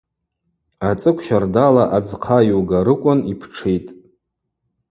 [0.89, 3.91] Ацӏыкв щардала адзхъа йугарыквын йптшитӏ.